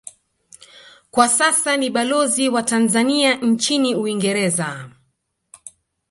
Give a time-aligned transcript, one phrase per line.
[1.11, 4.89] Kwa sasa ni balozi wa Tanzania nchini Uingereza